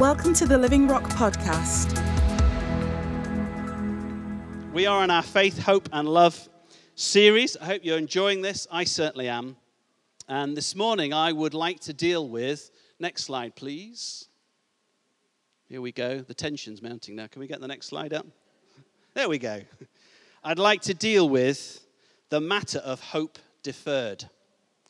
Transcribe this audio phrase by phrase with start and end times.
[0.00, 1.92] Welcome to the Living Rock podcast.
[4.72, 6.48] We are on our Faith, Hope, and Love
[6.94, 7.54] series.
[7.58, 8.66] I hope you're enjoying this.
[8.72, 9.56] I certainly am.
[10.26, 12.70] And this morning, I would like to deal with.
[12.98, 14.28] Next slide, please.
[15.68, 16.20] Here we go.
[16.20, 17.26] The tension's mounting now.
[17.26, 18.24] Can we get the next slide up?
[19.12, 19.60] There we go.
[20.42, 21.86] I'd like to deal with
[22.30, 24.30] the matter of hope deferred.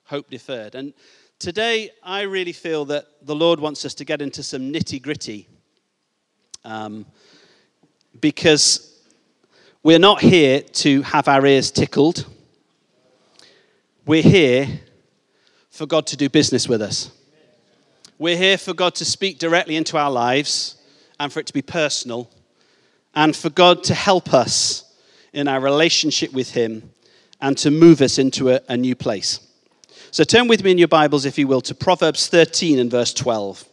[0.05, 0.77] Hope deferred.
[0.77, 0.95] And
[1.41, 5.49] today, I really feel that the Lord wants us to get into some nitty gritty.
[6.65, 7.07] Um,
[8.21, 9.01] because
[9.83, 12.27] we're not here to have our ears tickled.
[14.05, 14.69] We're here
[15.71, 17.11] for God to do business with us.
[18.19, 20.77] We're here for God to speak directly into our lives
[21.19, 22.31] and for it to be personal
[23.15, 24.85] and for God to help us
[25.33, 26.93] in our relationship with Him
[27.41, 29.41] and to move us into a, a new place.
[30.13, 33.15] So turn with me in your Bibles, if you will, to Proverbs 13 and verse
[33.15, 33.65] 12.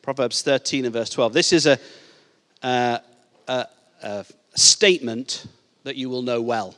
[0.00, 1.32] Proverbs 13 and verse 12.
[1.32, 1.80] This is a,
[2.62, 3.00] a,
[3.48, 4.24] a,
[4.54, 5.46] statement
[5.82, 6.76] that you will know well.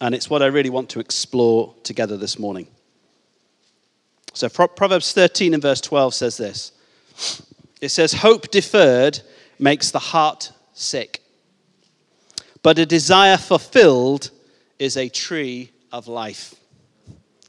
[0.00, 2.66] And it's what I really want to explore together this morning.
[4.32, 6.72] So Proverbs 13 and verse 12 says this
[7.82, 9.20] It says, Hope deferred
[9.58, 11.20] makes the heart sick,
[12.62, 14.30] but a desire fulfilled
[14.78, 16.54] is a tree of life.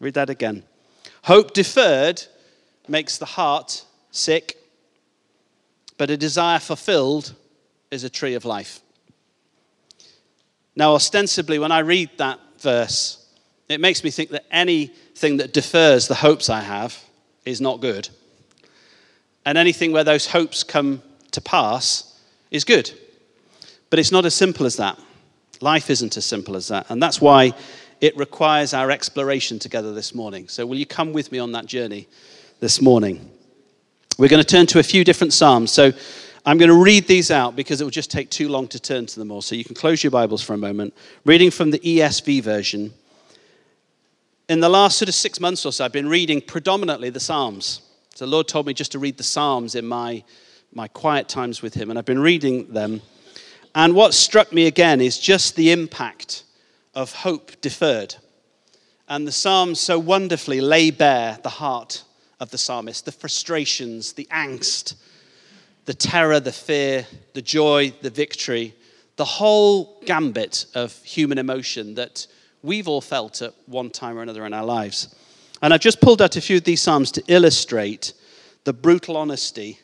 [0.01, 0.63] Read that again.
[1.23, 2.23] Hope deferred
[2.87, 4.57] makes the heart sick,
[5.97, 7.35] but a desire fulfilled
[7.91, 8.81] is a tree of life.
[10.75, 13.23] Now, ostensibly, when I read that verse,
[13.69, 16.97] it makes me think that anything that defers the hopes I have
[17.45, 18.09] is not good.
[19.45, 22.91] And anything where those hopes come to pass is good.
[23.91, 24.97] But it's not as simple as that.
[25.59, 26.89] Life isn't as simple as that.
[26.89, 27.53] And that's why
[28.01, 30.47] it requires our exploration together this morning.
[30.47, 32.07] So, will you come with me on that journey
[32.59, 33.29] this morning?
[34.17, 35.71] We're going to turn to a few different Psalms.
[35.71, 35.93] So,
[36.43, 39.05] I'm going to read these out because it will just take too long to turn
[39.05, 39.43] to them all.
[39.43, 40.95] So, you can close your Bibles for a moment.
[41.25, 42.91] Reading from the ESV version.
[44.49, 47.81] In the last sort of six months or so, I've been reading predominantly the Psalms.
[48.15, 50.23] So, the Lord told me just to read the Psalms in my,
[50.73, 53.01] my quiet times with Him, and I've been reading them.
[53.75, 56.43] And what struck me again is just the impact
[56.93, 58.15] of hope deferred.
[59.07, 62.03] And the Psalms so wonderfully lay bare the heart
[62.39, 64.95] of the psalmist, the frustrations, the angst,
[65.85, 68.73] the terror, the fear, the joy, the victory,
[69.15, 72.25] the whole gambit of human emotion that
[72.63, 75.13] we've all felt at one time or another in our lives.
[75.61, 78.13] And I've just pulled out a few of these Psalms to illustrate
[78.63, 79.79] the brutal honesty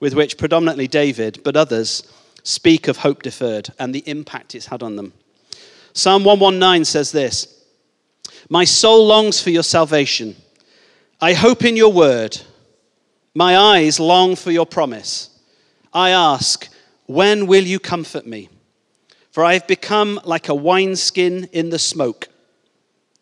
[0.00, 2.02] with which predominantly David, but others,
[2.42, 5.12] speak of hope deferred and the impact it's had on them.
[5.92, 7.64] Psalm 119 says this
[8.48, 10.36] My soul longs for your salvation.
[11.20, 12.40] I hope in your word.
[13.34, 15.30] My eyes long for your promise.
[15.92, 16.68] I ask,
[17.06, 18.48] when will you comfort me?
[19.30, 22.28] For I have become like a wineskin in the smoke,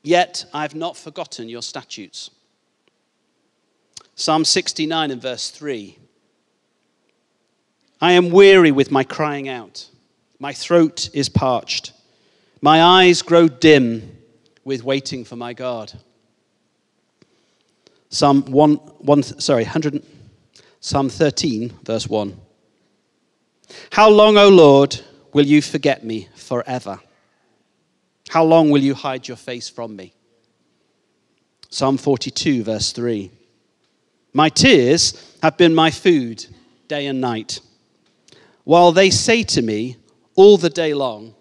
[0.02, 2.30] yet I have not forgotten your statutes.
[4.16, 5.96] Psalm 69 and verse 3.
[8.00, 9.88] I am weary with my crying out.
[10.38, 11.92] My throat is parched.
[12.60, 14.18] My eyes grow dim
[14.64, 15.92] with waiting for my God.
[18.10, 20.04] Psalm 1, 1 sorry, 100,
[20.80, 22.38] Psalm 13, verse 1.
[23.92, 25.00] How long, O Lord,
[25.32, 27.00] will you forget me forever?
[28.28, 30.12] How long will you hide your face from me?
[31.70, 33.30] Psalm 42, verse 3.
[34.32, 36.46] My tears have been my food
[36.88, 37.60] day and night,
[38.64, 39.96] while they say to me
[40.34, 41.34] all the day long,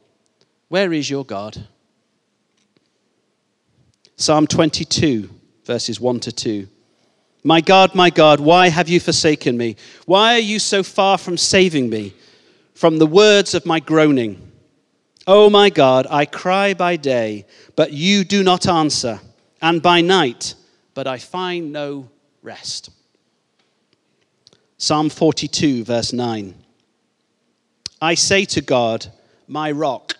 [0.69, 1.67] where is your God?
[4.15, 5.29] Psalm 22,
[5.65, 6.67] verses 1 to 2.
[7.43, 9.75] My God, my God, why have you forsaken me?
[10.05, 12.13] Why are you so far from saving me
[12.73, 14.51] from the words of my groaning?
[15.25, 19.19] Oh, my God, I cry by day, but you do not answer,
[19.61, 20.55] and by night,
[20.93, 22.09] but I find no
[22.41, 22.89] rest.
[24.77, 26.55] Psalm 42, verse 9.
[28.01, 29.07] I say to God,
[29.47, 30.15] my rock,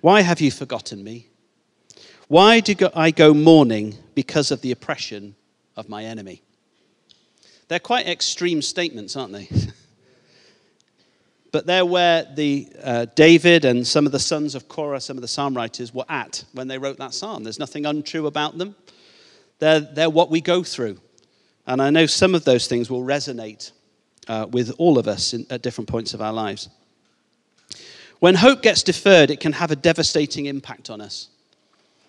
[0.00, 1.28] why have you forgotten me?
[2.28, 5.36] Why do I go mourning because of the oppression
[5.76, 6.42] of my enemy?
[7.68, 9.48] They're quite extreme statements, aren't they?
[11.52, 15.22] but they're where the uh, David and some of the sons of Korah, some of
[15.22, 17.44] the psalm writers, were at when they wrote that psalm.
[17.44, 18.74] There's nothing untrue about them.
[19.58, 21.00] They're, they're what we go through.
[21.66, 23.72] And I know some of those things will resonate
[24.28, 26.68] uh, with all of us in, at different points of our lives.
[28.20, 31.28] When hope gets deferred, it can have a devastating impact on us.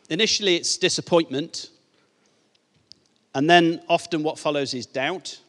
[0.09, 1.69] Initially, it's disappointment,
[3.35, 5.39] and then often what follows is doubt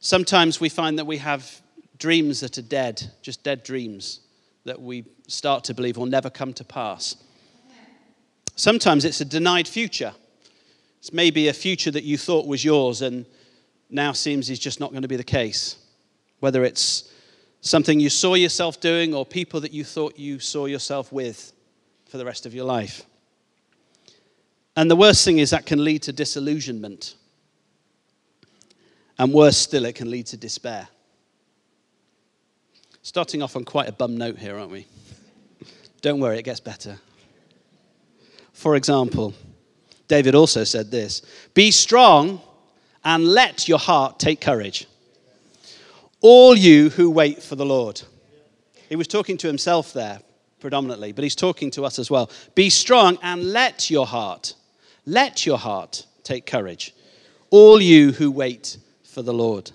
[0.00, 1.60] Sometimes we find that we have
[1.98, 4.20] dreams that are dead, just dead dreams
[4.64, 7.16] that we start to believe will never come to pass.
[8.56, 10.14] Sometimes it's a denied future.
[10.98, 13.26] It's maybe a future that you thought was yours and
[13.90, 15.76] now seems is just not going to be the case.
[16.40, 17.09] Whether it's
[17.60, 21.52] something you saw yourself doing or people that you thought you saw yourself with
[22.08, 23.04] for the rest of your life.
[24.76, 27.14] And the worst thing is that can lead to disillusionment.
[29.18, 30.88] And worse still, it can lead to despair.
[33.02, 34.86] Starting off on quite a bum note here, aren't we?
[36.00, 36.98] Don't worry, it gets better.
[38.52, 39.34] For example,
[40.08, 41.22] David also said this
[41.54, 42.40] Be strong
[43.04, 44.86] and let your heart take courage.
[46.22, 48.02] All you who wait for the Lord.
[48.88, 50.20] He was talking to himself there
[50.60, 52.30] predominantly, but he's talking to us as well.
[52.54, 54.54] Be strong and let your heart,
[55.06, 56.94] let your heart take courage.
[57.50, 59.70] All you who wait for the Lord.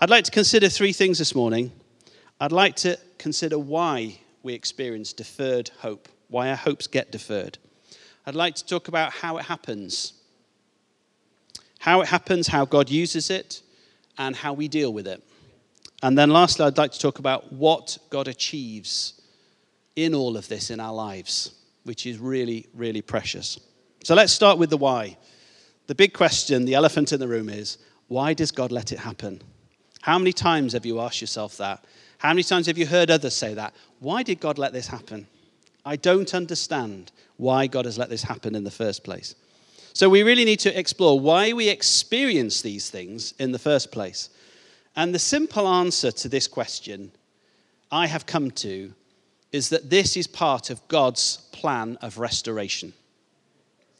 [0.00, 1.70] I'd like to consider three things this morning.
[2.40, 7.58] I'd like to consider why we experience deferred hope, why our hopes get deferred.
[8.26, 10.14] I'd like to talk about how it happens.
[11.78, 13.62] How it happens, how God uses it,
[14.18, 15.22] and how we deal with it.
[16.04, 19.22] And then lastly, I'd like to talk about what God achieves
[19.96, 21.54] in all of this in our lives,
[21.84, 23.58] which is really, really precious.
[24.04, 25.16] So let's start with the why.
[25.86, 27.78] The big question, the elephant in the room is
[28.08, 29.40] why does God let it happen?
[30.02, 31.82] How many times have you asked yourself that?
[32.18, 33.72] How many times have you heard others say that?
[34.00, 35.26] Why did God let this happen?
[35.86, 39.36] I don't understand why God has let this happen in the first place.
[39.94, 44.28] So we really need to explore why we experience these things in the first place.
[44.96, 47.12] And the simple answer to this question
[47.90, 48.92] I have come to
[49.52, 52.92] is that this is part of God's plan of restoration.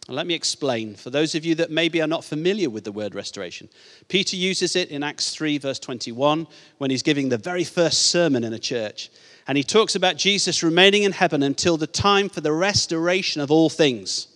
[0.09, 3.15] let me explain for those of you that maybe are not familiar with the word
[3.15, 3.69] restoration.
[4.09, 6.47] Peter uses it in Acts 3, verse 21,
[6.79, 9.11] when he's giving the very first sermon in a church.
[9.47, 13.51] And he talks about Jesus remaining in heaven until the time for the restoration of
[13.51, 14.29] all things.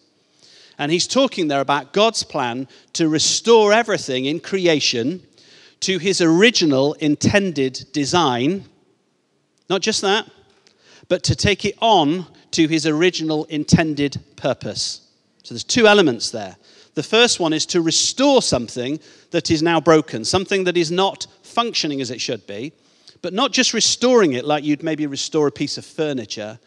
[0.78, 5.26] And he's talking there about God's plan to restore everything in creation
[5.80, 8.64] to his original intended design.
[9.70, 10.28] Not just that,
[11.08, 15.06] but to take it on to his original intended purpose.
[15.42, 16.56] So there's two elements there.
[16.94, 18.98] The first one is to restore something
[19.30, 22.72] that is now broken, something that is not functioning as it should be
[23.22, 26.58] but not just restoring it like you'd maybe restore a piece of furniture,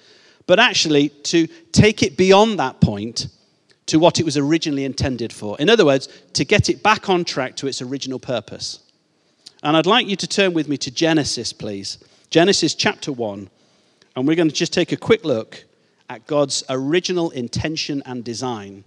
[0.47, 3.27] but actually to take it beyond that point
[3.85, 5.57] to what it was originally intended for.
[5.59, 8.79] In other words, to get it back on track to its original purpose.
[9.63, 11.99] And I'd like you to turn with me to Genesis, please.
[12.29, 13.49] Genesis chapter 1.
[14.15, 15.63] And we're going to just take a quick look
[16.09, 18.83] at God's original intention and design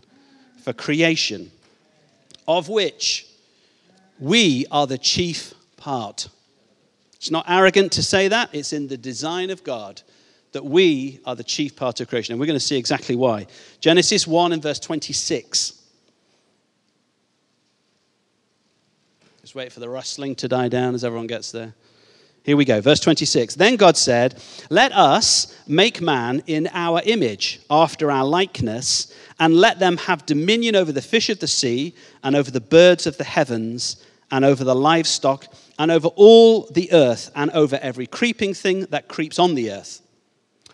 [0.62, 1.50] for creation,
[2.48, 3.26] of which
[4.18, 6.28] we are the chief part.
[7.14, 10.02] It's not arrogant to say that, it's in the design of God
[10.52, 12.32] that we are the chief part of creation.
[12.32, 13.46] And we're going to see exactly why.
[13.80, 15.83] Genesis 1 and verse 26.
[19.54, 21.74] Wait for the rustling to die down as everyone gets there.
[22.42, 23.54] Here we go, verse 26.
[23.54, 29.78] Then God said, Let us make man in our image, after our likeness, and let
[29.78, 33.24] them have dominion over the fish of the sea, and over the birds of the
[33.24, 35.46] heavens, and over the livestock
[35.78, 40.00] and over all the earth and over every creeping thing that creeps on the earth.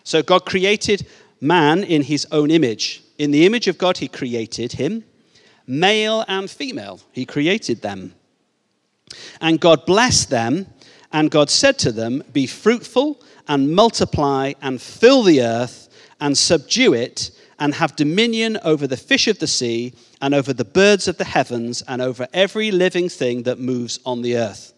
[0.03, 1.07] So God created
[1.39, 3.03] man in his own image.
[3.17, 5.03] In the image of God, he created him.
[5.67, 8.15] Male and female, he created them.
[9.39, 10.67] And God blessed them,
[11.11, 15.89] and God said to them, Be fruitful and multiply and fill the earth
[16.19, 20.65] and subdue it and have dominion over the fish of the sea and over the
[20.65, 24.73] birds of the heavens and over every living thing that moves on the earth.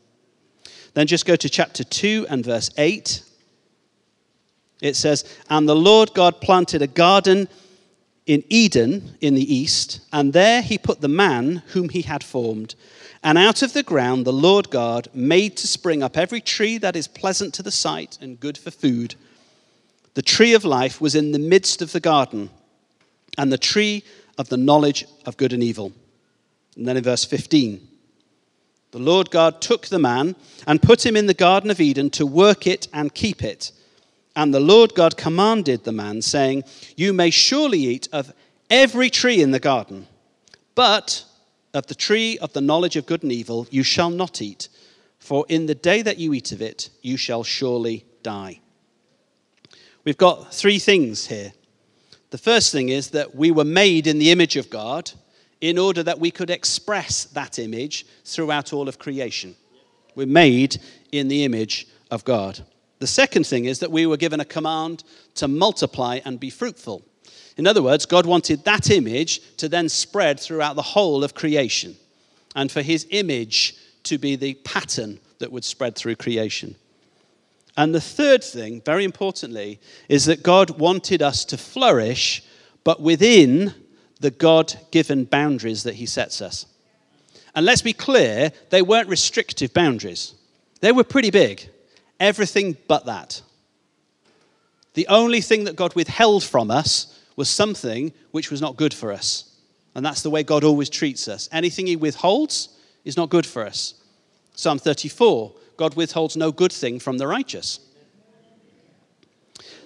[0.93, 3.23] Then just go to chapter 2 and verse 8.
[4.81, 7.47] It says, And the Lord God planted a garden
[8.25, 12.75] in Eden in the east, and there he put the man whom he had formed.
[13.23, 16.95] And out of the ground the Lord God made to spring up every tree that
[16.95, 19.15] is pleasant to the sight and good for food.
[20.13, 22.49] The tree of life was in the midst of the garden,
[23.37, 24.03] and the tree
[24.37, 25.93] of the knowledge of good and evil.
[26.75, 27.87] And then in verse 15,
[28.91, 30.35] the Lord God took the man
[30.67, 33.71] and put him in the Garden of Eden to work it and keep it.
[34.35, 36.63] And the Lord God commanded the man, saying,
[36.95, 38.33] You may surely eat of
[38.69, 40.07] every tree in the garden,
[40.75, 41.25] but
[41.73, 44.69] of the tree of the knowledge of good and evil you shall not eat,
[45.19, 48.59] for in the day that you eat of it, you shall surely die.
[50.03, 51.53] We've got three things here.
[52.29, 55.11] The first thing is that we were made in the image of God
[55.61, 59.55] in order that we could express that image throughout all of creation.
[60.15, 62.59] We're made in the image of God.
[62.99, 65.03] The second thing is that we were given a command
[65.35, 67.03] to multiply and be fruitful.
[67.57, 71.95] In other words, God wanted that image to then spread throughout the whole of creation
[72.55, 76.75] and for his image to be the pattern that would spread through creation.
[77.75, 82.43] And the third thing, very importantly, is that God wanted us to flourish,
[82.83, 83.73] but within
[84.19, 86.65] the God given boundaries that he sets us.
[87.55, 90.33] And let's be clear, they weren't restrictive boundaries,
[90.81, 91.69] they were pretty big.
[92.19, 93.41] Everything but that.
[94.93, 99.11] The only thing that God withheld from us was something which was not good for
[99.11, 99.49] us.
[99.95, 101.49] And that's the way God always treats us.
[101.51, 102.69] Anything He withholds
[103.05, 103.95] is not good for us.
[104.55, 107.79] Psalm 34 God withholds no good thing from the righteous.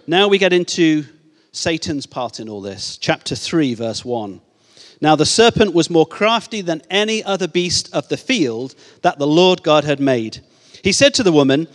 [0.06, 1.06] Now we get into
[1.52, 2.98] Satan's part in all this.
[2.98, 4.42] Chapter 3, verse 1.
[5.00, 9.28] Now the serpent was more crafty than any other beast of the field that the
[9.28, 10.40] Lord God had made.
[10.84, 11.68] He said to the woman,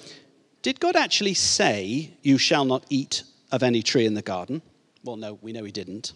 [0.63, 4.63] Did God actually say, You shall not eat of any tree in the garden?
[5.05, 6.13] Well, no, we know he didn't.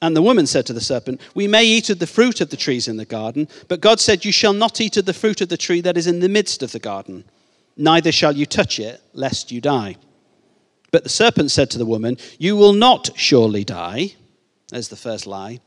[0.00, 2.56] And the woman said to the serpent, We may eat of the fruit of the
[2.56, 5.48] trees in the garden, but God said, You shall not eat of the fruit of
[5.48, 7.24] the tree that is in the midst of the garden,
[7.76, 9.96] neither shall you touch it, lest you die.
[10.90, 14.14] But the serpent said to the woman, You will not surely die.
[14.70, 15.60] There's the first lie.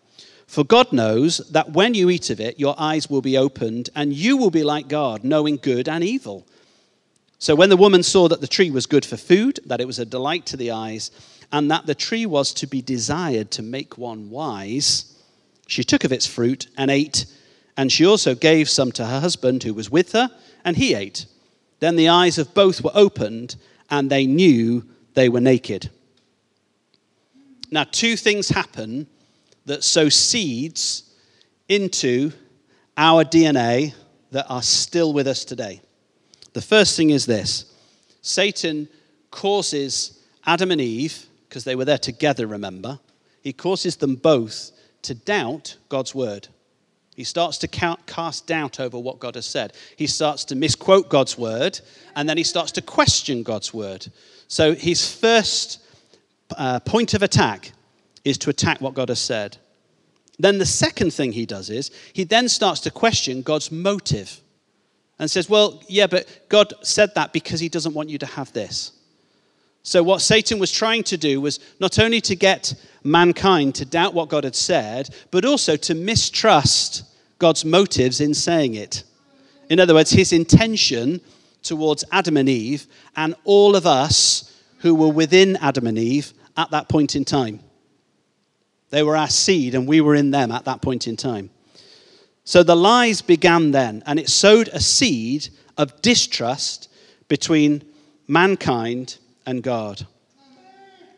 [0.48, 4.14] For God knows that when you eat of it, your eyes will be opened, and
[4.14, 6.46] you will be like God, knowing good and evil.
[7.40, 10.00] So when the woman saw that the tree was good for food, that it was
[10.00, 11.12] a delight to the eyes,
[11.56, 15.18] and that the tree was to be desired to make one wise,
[15.68, 17.26] she took of its fruit and ate,
[17.78, 20.30] and she also gave some to her husband who was with her,
[20.66, 21.28] and he ate.
[21.80, 23.56] Then the eyes of both were opened,
[23.90, 24.84] and they knew
[25.14, 25.90] they were naked.
[27.72, 29.08] Now, two things happen
[29.66, 31.10] that sow seeds
[31.70, 32.34] into
[32.98, 33.94] our DNA
[34.32, 35.80] that are still with us today.
[36.52, 37.74] The first thing is this
[38.22, 38.90] Satan
[39.32, 43.00] causes Adam and Eve because they were there together, remember,
[43.42, 44.72] he causes them both
[45.04, 46.50] to doubt God's word.
[47.16, 49.72] He starts to count, cast doubt over what God has said.
[49.96, 51.80] He starts to misquote God's word,
[52.18, 54.06] and then he starts to question God's word.
[54.50, 55.82] So his first
[56.58, 57.72] uh, point of attack
[58.26, 59.56] is to attack what God has said.
[60.38, 64.42] Then the second thing he does is he then starts to question God's motive
[65.20, 68.52] and says, Well, yeah, but God said that because he doesn't want you to have
[68.52, 68.92] this.
[69.86, 72.74] So, what Satan was trying to do was not only to get
[73.04, 77.04] mankind to doubt what God had said, but also to mistrust
[77.38, 79.04] God's motives in saying it.
[79.70, 81.22] In other words, his intention
[81.62, 86.72] towards Adam and Eve and all of us who were within Adam and Eve at
[86.72, 87.60] that point in time.
[88.90, 91.52] They were our seed, and we were in them at that point in time.
[92.44, 96.90] So the lies began then, and it sowed a seed of distrust
[97.28, 97.84] between
[98.28, 100.06] mankind and God.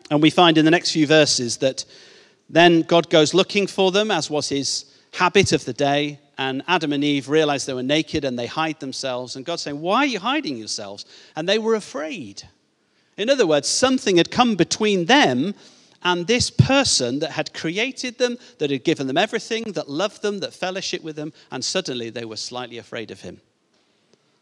[0.09, 1.85] And we find in the next few verses that
[2.49, 6.19] then God goes looking for them, as was his habit of the day.
[6.37, 9.35] And Adam and Eve realize they were naked and they hide themselves.
[9.35, 11.05] And God saying, Why are you hiding yourselves?
[11.35, 12.43] And they were afraid.
[13.17, 15.55] In other words, something had come between them
[16.03, 20.39] and this person that had created them, that had given them everything, that loved them,
[20.39, 23.41] that fellowship with them, and suddenly they were slightly afraid of him.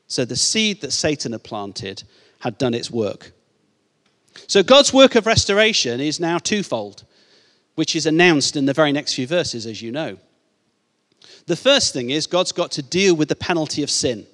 [0.08, 2.04] So the seed that Satan had planted
[2.40, 3.32] had done its work.
[4.48, 7.04] So God's work of restoration is now twofold,
[7.76, 10.18] which is announced in the very next few verses, as you know.
[11.48, 14.26] The first thing is God's got to deal with the penalty of sin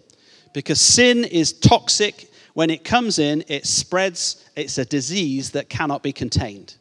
[0.54, 2.32] because sin is toxic.
[2.54, 6.76] When it comes in, it spreads, it's a disease that cannot be contained.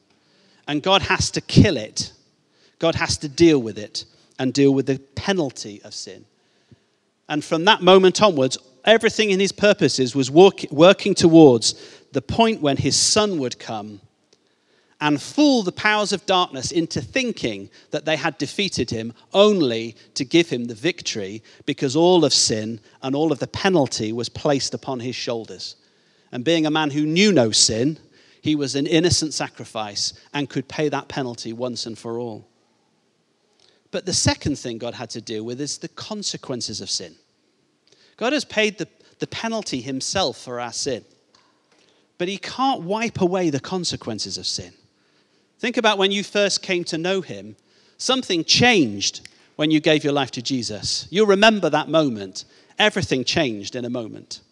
[0.67, 2.13] And God has to kill it,
[2.79, 4.05] God has to deal with it
[4.39, 6.25] and deal with the penalty of sin.
[7.29, 11.75] And from that moment onwards, everything in his purposes was work, working towards
[12.13, 14.01] the point when his son would come
[15.01, 20.25] and fool the powers of darkness into thinking that they had defeated him only to
[20.25, 24.75] give him the victory because all of sin and all of the penalty was placed
[24.75, 25.77] upon his shoulders.
[26.33, 27.99] And being a man who knew no sin,
[28.43, 32.47] he was an innocent sacrifice and could pay that penalty once and for all.
[33.91, 37.17] But the second thing God had to deal with is the consequences of sin.
[38.19, 38.87] God has paid the,
[39.19, 41.05] the penalty himself for our sin
[42.21, 44.75] but he can't wipe away the consequences of sin.
[45.59, 47.57] Think about when you first came to know him.
[47.97, 51.07] Something changed when you gave your life to Jesus.
[51.09, 52.45] You'll remember that moment.
[52.79, 54.43] Everything changed in a moment.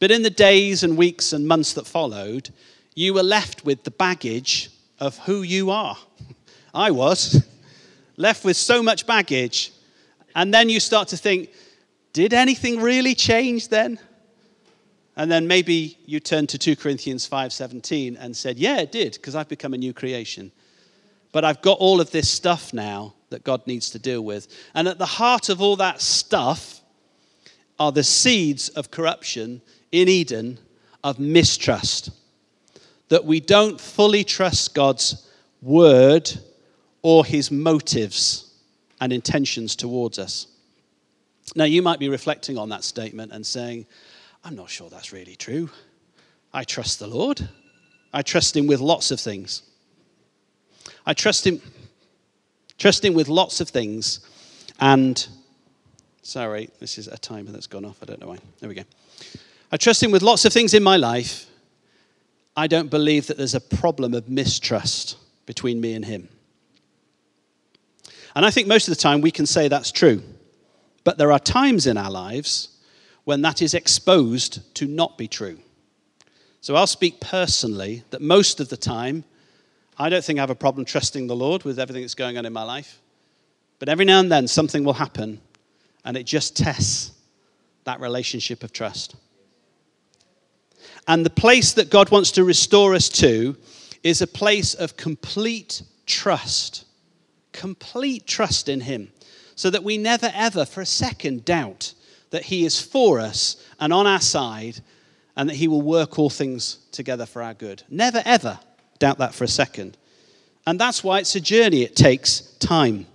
[0.00, 2.50] But in the days and weeks and months that followed,
[2.96, 5.96] you were left with the baggage of who you are.
[6.74, 7.46] I was
[8.16, 9.70] left with so much baggage.
[10.34, 11.50] And then you start to think,
[12.12, 14.00] did anything really change then?
[15.16, 19.34] And then maybe you turned to 2 Corinthians 5:17 and said, "Yeah, it did, because
[19.34, 20.50] I've become a new creation."
[21.32, 24.46] But I've got all of this stuff now that God needs to deal with.
[24.74, 26.80] And at the heart of all that stuff
[27.78, 30.58] are the seeds of corruption in Eden
[31.02, 32.10] of mistrust.
[33.08, 35.26] That we don't fully trust God's
[35.60, 36.30] word
[37.02, 38.50] or his motives
[39.00, 40.46] and intentions towards us.
[41.54, 43.86] Now, you might be reflecting on that statement and saying,
[44.44, 45.70] I'm not sure that's really true.
[46.52, 47.48] I trust the Lord.
[48.12, 49.62] I trust him with lots of things.
[51.06, 51.60] I trust him,
[52.78, 54.20] trust him with lots of things.
[54.80, 55.26] And,
[56.22, 57.98] sorry, this is a timer that's gone off.
[58.02, 58.38] I don't know why.
[58.60, 58.84] There we go.
[59.72, 61.46] I trust him with lots of things in my life.
[62.56, 66.28] I don't believe that there's a problem of mistrust between me and him.
[68.36, 70.22] And I think most of the time we can say that's true.
[71.02, 72.68] But there are times in our lives
[73.24, 75.58] when that is exposed to not be true.
[76.60, 79.24] So I'll speak personally that most of the time,
[79.98, 82.46] I don't think I have a problem trusting the Lord with everything that's going on
[82.46, 83.00] in my life.
[83.78, 85.40] But every now and then, something will happen,
[86.04, 87.12] and it just tests
[87.84, 89.14] that relationship of trust.
[91.06, 93.56] And the place that God wants to restore us to
[94.02, 96.84] is a place of complete trust.
[97.52, 99.12] Complete trust in Him
[99.54, 101.94] so that we never ever for a second doubt
[102.30, 104.80] that He is for us and on our side
[105.36, 107.82] and that He will work all things together for our good.
[107.88, 108.58] Never ever
[108.98, 109.96] doubt that for a second.
[110.66, 113.06] And that's why it's a journey, it takes time.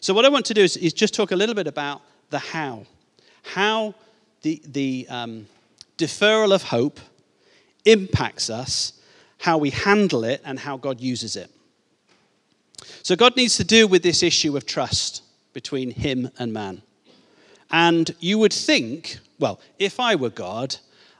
[0.00, 2.38] So, what I want to do is, is just talk a little bit about the
[2.38, 2.86] how.
[3.42, 3.94] How
[4.42, 5.46] the, the um,
[5.96, 7.00] deferral of hope
[7.84, 8.92] impacts us,
[9.38, 11.50] how we handle it, and how God uses it.
[13.02, 16.82] So, God needs to deal with this issue of trust between him and man.
[17.70, 20.76] And you would think, well, if I were God,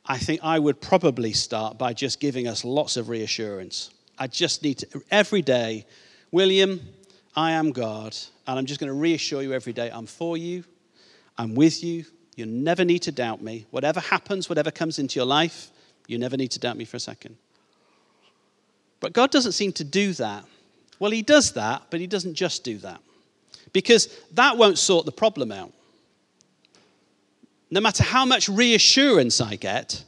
[0.07, 3.91] I think I would probably start by just giving us lots of reassurance.
[4.19, 5.87] I just need to, every day,
[6.33, 6.81] William,
[7.37, 10.65] I am God, and I'm just going to reassure you every day I'm for you,
[11.37, 13.67] I'm with you, you never need to doubt me.
[13.71, 15.71] Whatever happens, whatever comes into your life,
[16.07, 17.37] you never need to doubt me for a second.
[19.01, 20.45] But God doesn't seem to do that.
[20.99, 23.01] Well, He does that, but He doesn't just do that
[23.73, 25.73] because that won't sort the problem out.
[27.71, 30.05] No matter how much reassurance I get,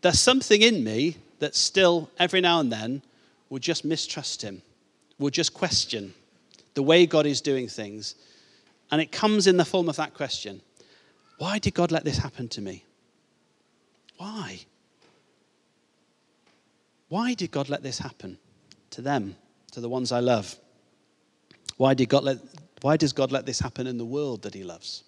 [0.00, 3.02] there's something in me that still, every now and then,
[3.50, 4.62] will just mistrust Him,
[5.18, 6.14] will just question
[6.74, 8.14] the way God is doing things.
[8.90, 10.60] And it comes in the form of that question
[11.38, 12.84] Why did God let this happen to me?
[14.16, 14.60] Why?
[17.08, 18.38] Why did God let this happen
[18.90, 19.36] to them,
[19.72, 20.56] to the ones I love?
[21.76, 22.38] Why, did God let,
[22.80, 25.04] why does God let this happen in the world that He loves?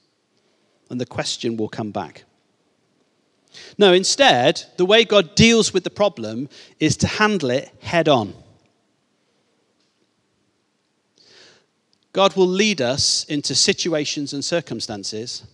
[0.91, 2.25] And the question will come back.
[3.79, 6.49] No, instead, the way God deals with the problem
[6.81, 8.35] is to handle it head on.
[12.13, 15.45] God will lead us into situations and circumstances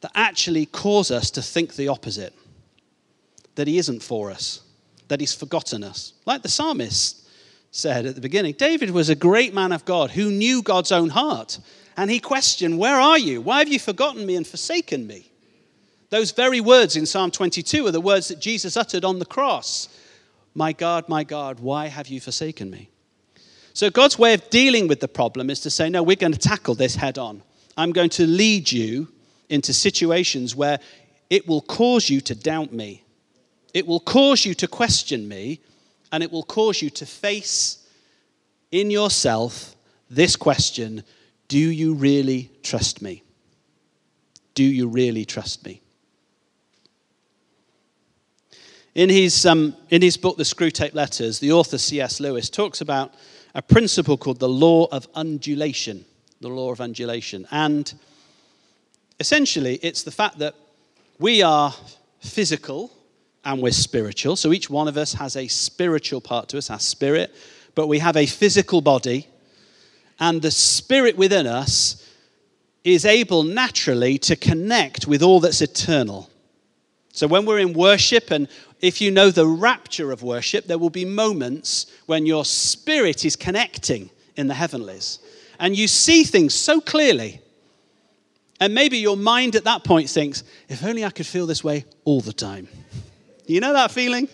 [0.00, 2.34] that actually cause us to think the opposite
[3.54, 4.60] that He isn't for us,
[5.08, 6.14] that He's forgotten us.
[6.26, 7.24] Like the psalmist
[7.74, 8.54] said at the beginning.
[8.54, 11.58] David was a great man of God who knew God's own heart.
[11.96, 13.40] And he questioned, Where are you?
[13.40, 15.30] Why have you forgotten me and forsaken me?
[16.10, 19.88] Those very words in Psalm 22 are the words that Jesus uttered on the cross
[20.54, 22.90] My God, my God, why have you forsaken me?
[23.72, 26.38] So, God's way of dealing with the problem is to say, No, we're going to
[26.38, 27.42] tackle this head on.
[27.76, 29.08] I'm going to lead you
[29.48, 30.78] into situations where
[31.30, 33.02] it will cause you to doubt me,
[33.72, 35.60] it will cause you to question me,
[36.12, 37.84] and it will cause you to face
[38.70, 39.74] in yourself
[40.10, 41.02] this question
[41.48, 43.22] Do you really trust me?
[44.54, 45.80] Do you really trust me?
[48.94, 52.20] In his, um, in his book, The Screwtape Letters, the author C.S.
[52.20, 53.12] Lewis talks about
[53.54, 56.04] a principle called the law of undulation.
[56.40, 57.46] The law of undulation.
[57.50, 57.92] And
[59.18, 60.54] essentially, it's the fact that
[61.18, 61.74] we are
[62.20, 62.92] physical
[63.44, 64.36] and we're spiritual.
[64.36, 67.34] So each one of us has a spiritual part to us, our spirit,
[67.74, 69.26] but we have a physical body.
[70.20, 72.08] And the spirit within us
[72.84, 76.30] is able naturally to connect with all that's eternal.
[77.12, 78.48] So when we're in worship, and
[78.80, 83.36] if you know the rapture of worship, there will be moments when your spirit is
[83.36, 85.20] connecting in the heavenlies.
[85.58, 87.40] And you see things so clearly.
[88.60, 91.84] And maybe your mind at that point thinks, if only I could feel this way
[92.04, 92.68] all the time.
[93.46, 94.28] You know that feeling?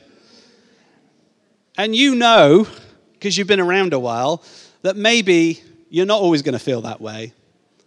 [1.76, 2.66] And you know,
[3.12, 4.42] because you've been around a while,
[4.82, 7.34] that maybe you're not always going to feel that way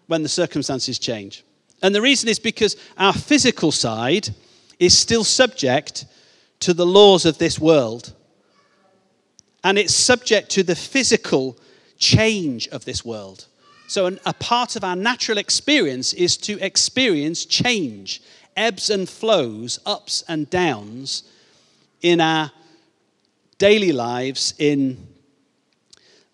[0.08, 1.44] when the circumstances change.
[1.82, 4.30] And the reason is because our physical side
[4.80, 6.06] is still subject
[6.60, 8.14] to the laws of this world.
[9.64, 11.58] And it's subject to the physical
[11.98, 13.48] change of this world.
[13.88, 18.22] So, an, a part of our natural experience is to experience change,
[18.56, 21.24] ebbs and flows, ups and downs
[22.02, 22.52] in our
[23.58, 25.13] daily lives, in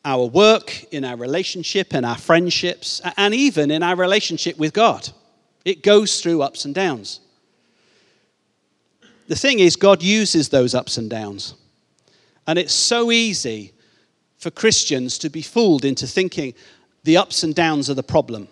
[0.05, 5.09] our work, in our relationship, in our friendships, and even in our relationship with God.
[5.65, 7.19] It goes through ups and downs.
[9.27, 11.53] The thing is, God uses those ups and downs.
[12.47, 13.73] And it's so easy
[14.37, 16.53] for Christians to be fooled into thinking
[17.03, 18.47] the ups and downs are the problem.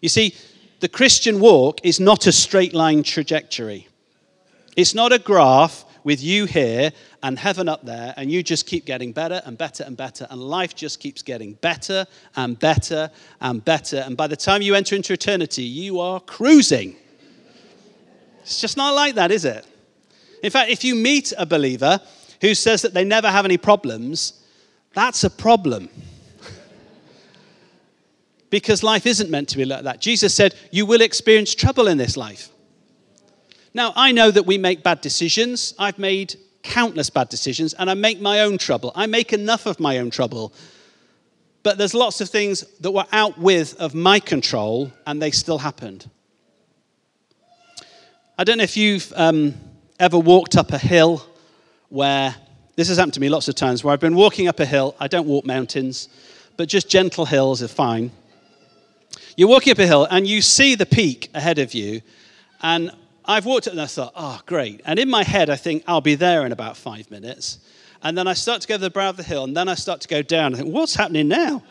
[0.00, 0.34] You see,
[0.80, 3.88] the Christian walk is not a straight line trajectory.
[4.76, 8.84] It's not a graph with you here and heaven up there, and you just keep
[8.84, 13.10] getting better and better and better, and life just keeps getting better and better
[13.40, 13.98] and better.
[13.98, 16.96] And by the time you enter into eternity, you are cruising.
[18.42, 19.66] It's just not like that, is it?
[20.42, 22.00] In fact, if you meet a believer
[22.40, 24.44] who says that they never have any problems,
[24.94, 25.88] that's a problem.
[28.50, 30.00] because life isn't meant to be like that.
[30.00, 32.48] Jesus said, You will experience trouble in this life.
[33.72, 35.74] Now, I know that we make bad decisions.
[35.78, 38.92] I've made countless bad decisions, and I make my own trouble.
[38.94, 40.52] I make enough of my own trouble.
[41.62, 45.58] But there's lots of things that were out with of my control, and they still
[45.58, 46.08] happened.
[48.38, 49.54] I don't know if you've um,
[49.98, 51.24] ever walked up a hill
[51.90, 52.34] where
[52.76, 54.96] this has happened to me lots of times where I've been walking up a hill.
[54.98, 56.08] I don't walk mountains,
[56.56, 58.10] but just gentle hills are fine.
[59.36, 62.00] You're walking up a hill and you see the peak ahead of you,
[62.62, 62.90] and
[63.30, 64.80] I've walked it and I thought, oh, great.
[64.84, 67.60] And in my head, I think, I'll be there in about five minutes.
[68.02, 69.74] And then I start to go to the brow of the hill, and then I
[69.74, 70.54] start to go down.
[70.54, 71.62] I think, what's happening now?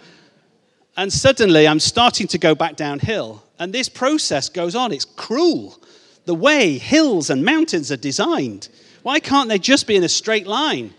[0.96, 3.44] And suddenly I'm starting to go back downhill.
[3.58, 4.92] And this process goes on.
[4.92, 5.82] It's cruel.
[6.26, 8.70] The way hills and mountains are designed.
[9.04, 10.94] Why can't they just be in a straight line?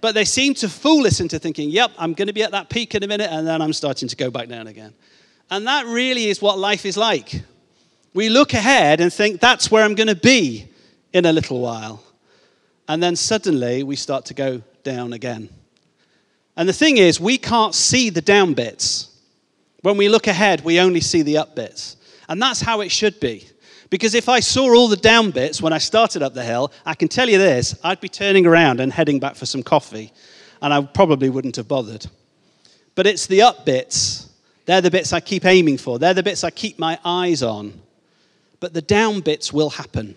[0.00, 2.70] But they seem to fool us into thinking, yep, I'm going to be at that
[2.70, 4.94] peak in a minute, and then I'm starting to go back down again.
[5.50, 7.42] And that really is what life is like.
[8.14, 10.68] We look ahead and think, that's where I'm going to be
[11.12, 12.02] in a little while.
[12.88, 15.50] And then suddenly we start to go down again.
[16.56, 19.16] And the thing is, we can't see the down bits.
[19.82, 21.96] When we look ahead, we only see the up bits.
[22.28, 23.46] And that's how it should be.
[23.90, 26.94] Because if I saw all the down bits when I started up the hill, I
[26.94, 30.12] can tell you this I'd be turning around and heading back for some coffee,
[30.60, 32.06] and I probably wouldn't have bothered.
[32.94, 34.30] But it's the up bits.
[34.66, 35.98] They're the bits I keep aiming for.
[35.98, 37.80] They're the bits I keep my eyes on.
[38.60, 40.14] But the down bits will happen.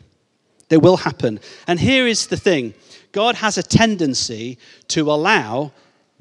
[0.70, 1.40] They will happen.
[1.68, 2.74] And here is the thing
[3.12, 4.58] God has a tendency
[4.90, 5.74] to allow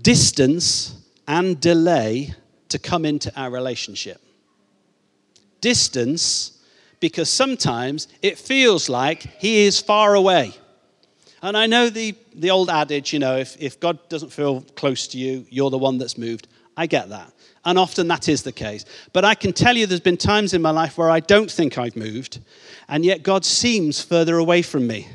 [0.03, 0.95] distance
[1.29, 2.35] and delay
[2.69, 4.21] to come into our relationship.
[5.61, 6.59] Distance,
[6.99, 10.53] because sometimes it feels like He is far away.
[11.43, 15.07] And I know the, the old adage, you know, if, if God doesn't feel close
[15.09, 16.49] to you, you're the one that's moved.
[16.77, 17.33] I get that.
[17.65, 18.85] And often that is the case.
[19.13, 21.77] But I can tell you there's been times in my life where I don't think
[21.77, 22.41] I've moved,
[22.89, 25.09] and yet God seems further away from me.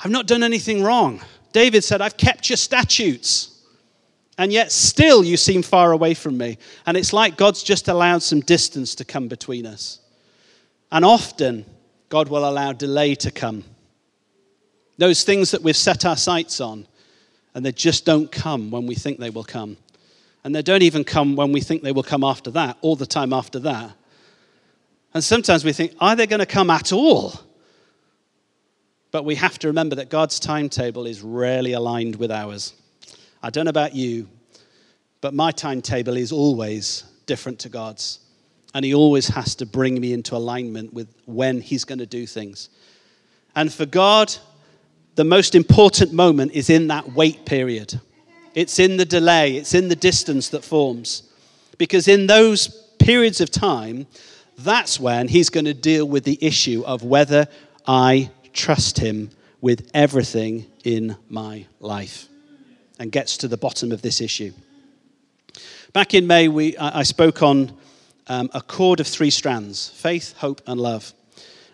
[0.00, 1.22] I've not done anything wrong.
[1.52, 3.50] David said, I've kept your statutes.
[4.38, 6.58] And yet still you seem far away from me.
[6.86, 10.00] And it's like God's just allowed some distance to come between us.
[10.90, 11.64] And often
[12.08, 13.64] God will allow delay to come.
[14.98, 16.86] Those things that we've set our sights on,
[17.54, 19.76] and they just don't come when we think they will come.
[20.44, 23.06] And they don't even come when we think they will come after that, all the
[23.06, 23.92] time after that.
[25.14, 27.34] And sometimes we think, are they going to come at all?
[29.10, 32.72] But we have to remember that God's timetable is rarely aligned with ours.
[33.42, 34.28] I don't know about you,
[35.20, 38.20] but my timetable is always different to God's.
[38.74, 42.26] And He always has to bring me into alignment with when He's going to do
[42.26, 42.70] things.
[43.54, 44.34] And for God,
[45.14, 48.00] the most important moment is in that wait period.
[48.54, 51.22] It's in the delay, it's in the distance that forms.
[51.78, 54.06] Because in those periods of time,
[54.58, 57.48] that's when he's going to deal with the issue of whether
[57.86, 62.28] I trust him with everything in my life
[62.98, 64.52] and gets to the bottom of this issue.
[65.92, 67.72] Back in May, we, I spoke on
[68.28, 71.12] um, a cord of three strands faith, hope, and love.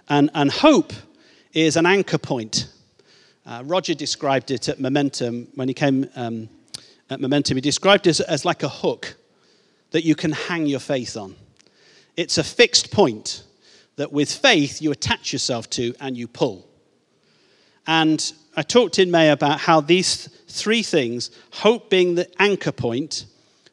[0.09, 0.93] And, and hope
[1.53, 2.69] is an anchor point.
[3.45, 6.49] Uh, Roger described it at Momentum when he came um,
[7.11, 9.17] at Momentum, he described it as, as like a hook
[9.91, 11.35] that you can hang your faith on.
[12.17, 13.45] It's a fixed point
[13.97, 16.69] that with faith you attach yourself to and you pull.
[17.87, 23.25] And I talked in May about how these three things hope being the anchor point,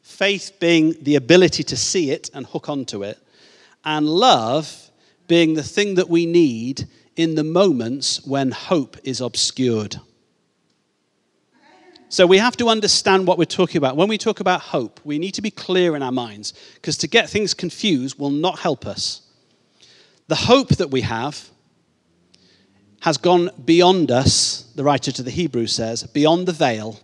[0.01, 3.19] faith being the ability to see it and hook onto it,
[3.83, 4.89] and love
[5.27, 9.97] being the thing that we need in the moments when hope is obscured.
[12.15, 13.97] So we have to understand what we're talking about.
[13.97, 17.09] When we talk about hope, we need to be clear in our minds because to
[17.09, 19.21] get things confused will not help us.
[20.29, 21.49] The hope that we have
[23.01, 27.01] has gone beyond us, the writer to the Hebrews says, beyond the veil,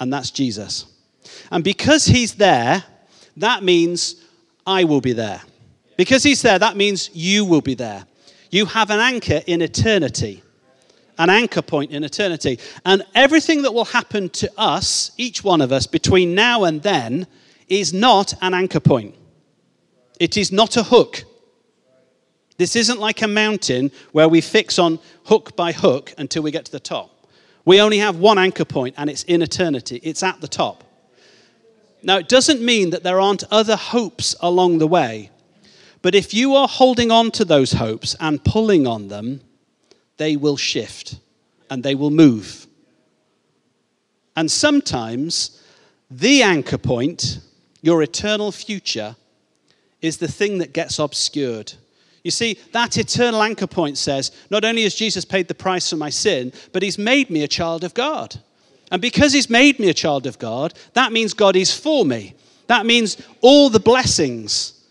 [0.00, 0.86] and that's Jesus.
[1.52, 2.82] And because he's there,
[3.36, 4.16] that means
[4.66, 5.42] I will be there.
[5.96, 8.04] Because he's there, that means you will be there.
[8.50, 10.42] You have an anchor in eternity,
[11.18, 12.58] an anchor point in eternity.
[12.84, 17.26] And everything that will happen to us, each one of us, between now and then,
[17.68, 19.14] is not an anchor point.
[20.18, 21.24] It is not a hook.
[22.58, 26.66] This isn't like a mountain where we fix on hook by hook until we get
[26.66, 27.26] to the top.
[27.64, 30.84] We only have one anchor point, and it's in eternity, it's at the top.
[32.02, 35.30] Now, it doesn't mean that there aren't other hopes along the way.
[36.02, 39.40] But if you are holding on to those hopes and pulling on them,
[40.22, 41.16] they will shift
[41.68, 42.68] and they will move.
[44.36, 45.60] And sometimes
[46.08, 47.40] the anchor point,
[47.80, 49.16] your eternal future,
[50.00, 51.72] is the thing that gets obscured.
[52.22, 55.96] You see, that eternal anchor point says not only has Jesus paid the price for
[55.96, 58.36] my sin, but he's made me a child of God.
[58.92, 62.36] And because he's made me a child of God, that means God is for me.
[62.68, 64.84] That means all the blessings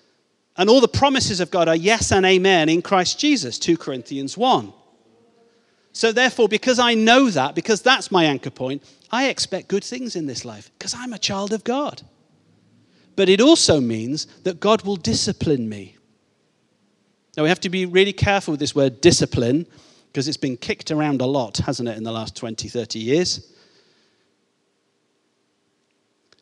[0.58, 4.38] and all the promises of God are yes and amen in Christ Jesus, 2 Corinthians
[4.38, 4.74] 1.
[5.94, 10.16] So, therefore, because I know that, because that's my anchor point, I expect good things
[10.16, 12.02] in this life because I'm a child of God.
[13.16, 15.98] But it also means that God will discipline me.
[17.36, 19.66] Now, we have to be really careful with this word discipline
[20.08, 23.54] because it's been kicked around a lot, hasn't it, in the last 20, 30 years?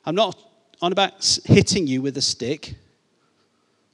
[0.05, 0.39] I'm not
[0.81, 2.75] on about hitting you with a stick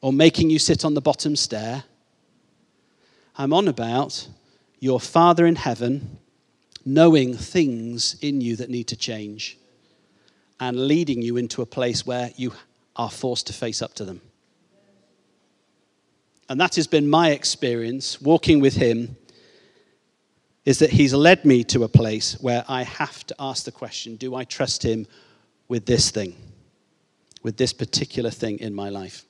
[0.01, 1.83] or making you sit on the bottom stair.
[3.37, 4.27] I'm on about
[4.85, 6.19] your Father in heaven
[6.85, 9.57] knowing things in you that need to change
[10.59, 12.53] and leading you into a place where you
[12.95, 14.21] are forced to face up to them.
[16.47, 19.17] And that has been my experience walking with Him,
[20.65, 24.17] is that He's led me to a place where I have to ask the question
[24.17, 25.07] do I trust Him
[25.67, 26.35] with this thing,
[27.41, 29.25] with this particular thing in my life?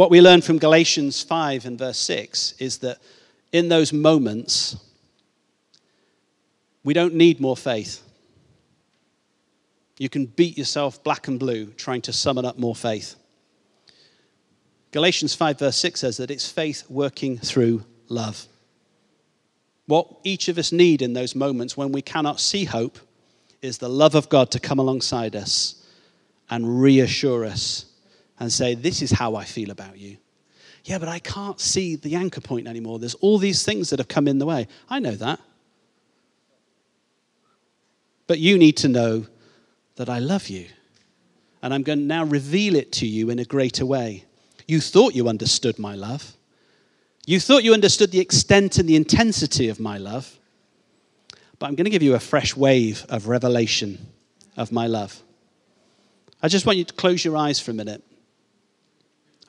[0.00, 3.00] What we learn from Galatians 5 and verse 6 is that
[3.52, 4.76] in those moments,
[6.82, 8.00] we don't need more faith.
[9.98, 13.14] You can beat yourself black and blue trying to summon up more faith.
[14.90, 18.46] Galatians 5, verse 6 says that it's faith working through love.
[19.84, 22.98] What each of us need in those moments when we cannot see hope
[23.60, 25.86] is the love of God to come alongside us
[26.48, 27.84] and reassure us
[28.40, 30.16] and say, This is how I feel about you.
[30.84, 32.98] Yeah, but I can't see the anchor point anymore.
[32.98, 34.66] There's all these things that have come in the way.
[34.88, 35.38] I know that.
[38.26, 39.26] But you need to know
[39.96, 40.66] that I love you.
[41.62, 44.24] And I'm going to now reveal it to you in a greater way.
[44.66, 46.32] You thought you understood my love.
[47.26, 50.38] You thought you understood the extent and the intensity of my love.
[51.58, 54.06] But I'm going to give you a fresh wave of revelation
[54.56, 55.20] of my love.
[56.42, 58.02] I just want you to close your eyes for a minute.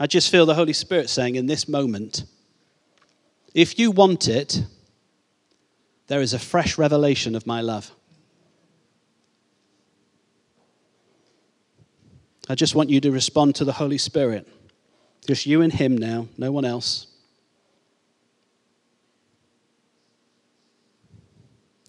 [0.02, 2.24] I just feel the Holy Spirit saying in this moment,
[3.54, 4.64] if you want it,
[6.08, 7.92] there is a fresh revelation of my love.
[12.50, 14.48] I just want you to respond to the Holy Spirit.
[15.28, 17.06] Just you and Him now, no one else.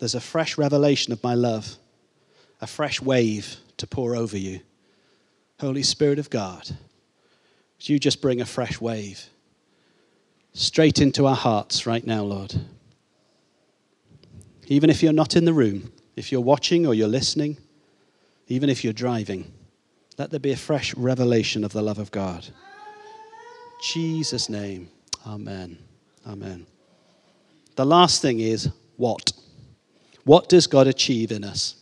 [0.01, 1.79] There's a fresh revelation of my love,
[2.61, 4.61] a fresh wave to pour over you.
[5.59, 6.77] Holy Spirit of God
[7.90, 9.29] you just bring a fresh wave
[10.53, 12.55] straight into our hearts right now, Lord.
[14.66, 17.57] Even if you're not in the room, if you're watching or you're listening,
[18.49, 19.53] even if you're driving,
[20.18, 22.47] let there be a fresh revelation of the love of God.
[23.83, 24.88] Jesus' name.
[25.27, 25.79] Amen.
[26.27, 26.66] Amen.
[27.77, 29.33] The last thing is what?
[30.25, 31.75] What does God achieve in us?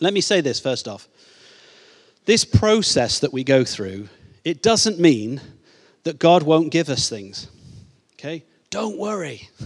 [0.00, 1.08] Let me say this first off.
[2.26, 4.08] This process that we go through
[4.44, 5.40] it doesn't mean
[6.04, 7.48] that God won't give us things.
[8.14, 8.44] Okay?
[8.70, 9.48] Don't worry.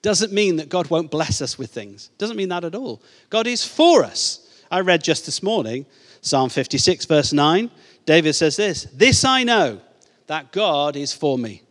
[0.00, 2.10] Doesn't mean that God won't bless us with things.
[2.18, 3.02] Doesn't mean that at all.
[3.30, 4.48] God is for us.
[4.70, 5.86] I read just this morning
[6.20, 7.68] Psalm 56, verse 9.
[8.06, 9.80] David says this This I know,
[10.28, 11.62] that God is for me.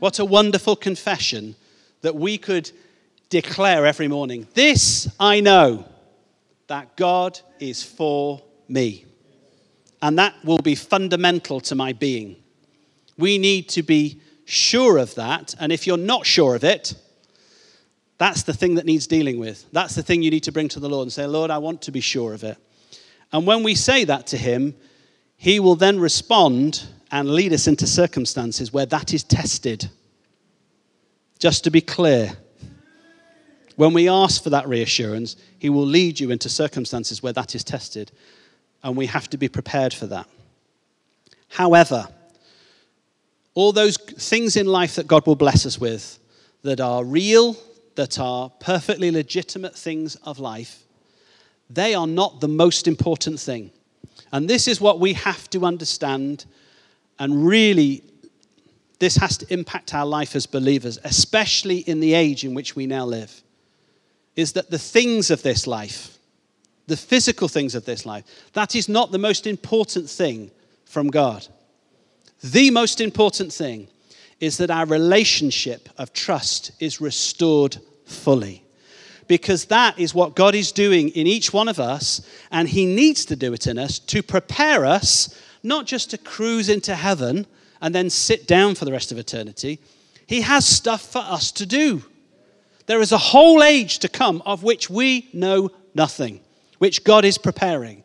[0.00, 1.54] What a wonderful confession
[2.02, 2.70] that we could
[3.30, 4.46] declare every morning.
[4.54, 5.86] This I know,
[6.66, 9.05] that God is for me.
[10.02, 12.36] And that will be fundamental to my being.
[13.18, 15.54] We need to be sure of that.
[15.58, 16.94] And if you're not sure of it,
[18.18, 19.66] that's the thing that needs dealing with.
[19.72, 21.82] That's the thing you need to bring to the Lord and say, Lord, I want
[21.82, 22.56] to be sure of it.
[23.32, 24.74] And when we say that to Him,
[25.36, 29.90] He will then respond and lead us into circumstances where that is tested.
[31.38, 32.32] Just to be clear,
[33.76, 37.64] when we ask for that reassurance, He will lead you into circumstances where that is
[37.64, 38.10] tested,
[38.82, 40.28] and we have to be prepared for that.
[41.48, 42.08] However,
[43.54, 46.18] all those things in life that God will bless us with
[46.62, 47.56] that are real,
[47.94, 50.82] that are perfectly legitimate things of life,
[51.70, 53.70] they are not the most important thing.
[54.32, 56.44] And this is what we have to understand,
[57.18, 58.02] and really,
[58.98, 62.86] this has to impact our life as believers, especially in the age in which we
[62.86, 63.42] now live
[64.36, 66.15] is that the things of this life,
[66.86, 70.50] the physical things of this life, that is not the most important thing
[70.84, 71.46] from God.
[72.42, 73.88] The most important thing
[74.40, 78.62] is that our relationship of trust is restored fully.
[79.26, 82.20] Because that is what God is doing in each one of us,
[82.52, 86.68] and He needs to do it in us to prepare us not just to cruise
[86.68, 87.46] into heaven
[87.80, 89.80] and then sit down for the rest of eternity.
[90.26, 92.04] He has stuff for us to do.
[92.86, 96.40] There is a whole age to come of which we know nothing,
[96.78, 98.04] which God is preparing.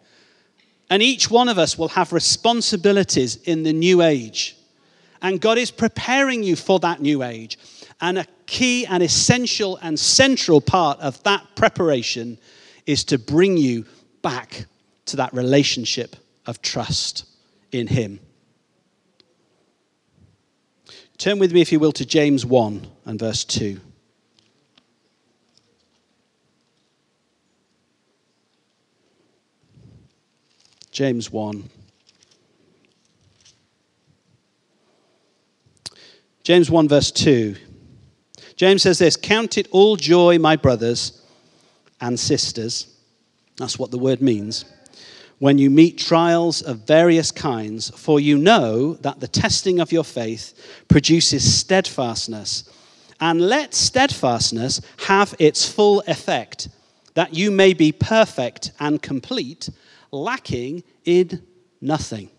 [0.89, 4.57] And each one of us will have responsibilities in the new age.
[5.21, 7.57] And God is preparing you for that new age.
[8.01, 12.37] And a key and essential and central part of that preparation
[12.85, 13.85] is to bring you
[14.21, 14.65] back
[15.05, 17.25] to that relationship of trust
[17.71, 18.19] in Him.
[21.17, 23.79] Turn with me, if you will, to James 1 and verse 2.
[30.91, 31.69] James 1.
[36.43, 37.55] James 1, verse 2.
[38.57, 41.21] James says this Count it all joy, my brothers
[42.01, 42.87] and sisters.
[43.57, 44.65] That's what the word means.
[45.39, 50.03] When you meet trials of various kinds, for you know that the testing of your
[50.03, 52.69] faith produces steadfastness.
[53.19, 56.69] And let steadfastness have its full effect,
[57.13, 59.69] that you may be perfect and complete
[60.11, 61.41] lacking in
[61.79, 62.29] nothing.